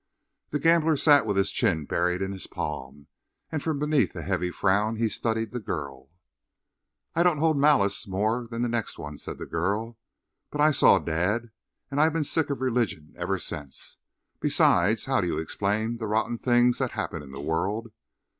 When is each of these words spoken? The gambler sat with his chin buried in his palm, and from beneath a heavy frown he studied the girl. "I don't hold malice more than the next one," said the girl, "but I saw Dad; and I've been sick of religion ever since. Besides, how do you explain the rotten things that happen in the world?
The 0.49 0.57
gambler 0.57 0.97
sat 0.97 1.27
with 1.27 1.37
his 1.37 1.51
chin 1.51 1.85
buried 1.85 2.23
in 2.23 2.31
his 2.31 2.47
palm, 2.47 3.05
and 3.51 3.61
from 3.61 3.77
beneath 3.77 4.15
a 4.15 4.23
heavy 4.23 4.49
frown 4.49 4.95
he 4.95 5.07
studied 5.07 5.51
the 5.51 5.59
girl. 5.59 6.09
"I 7.13 7.21
don't 7.21 7.37
hold 7.37 7.55
malice 7.59 8.07
more 8.07 8.47
than 8.47 8.63
the 8.63 8.67
next 8.67 8.97
one," 8.97 9.19
said 9.19 9.37
the 9.37 9.45
girl, 9.45 9.99
"but 10.49 10.59
I 10.59 10.71
saw 10.71 10.97
Dad; 10.97 11.51
and 11.91 12.01
I've 12.01 12.13
been 12.13 12.23
sick 12.23 12.49
of 12.49 12.61
religion 12.61 13.13
ever 13.15 13.37
since. 13.37 13.97
Besides, 14.39 15.05
how 15.05 15.21
do 15.21 15.27
you 15.27 15.37
explain 15.37 15.97
the 15.99 16.07
rotten 16.07 16.39
things 16.39 16.79
that 16.79 16.93
happen 16.93 17.21
in 17.21 17.31
the 17.31 17.39
world? 17.39 17.91